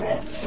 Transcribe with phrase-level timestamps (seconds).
[0.00, 0.39] Amen.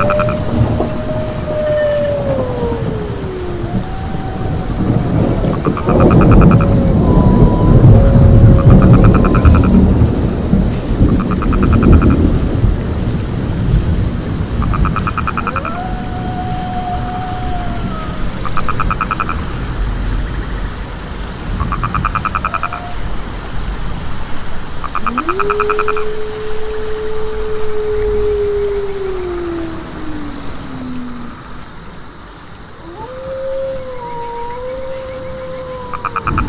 [0.00, 0.20] you
[36.12, 36.39] Ha ha ha.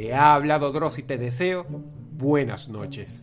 [0.00, 3.22] Te ha hablado Dross y te deseo buenas noches.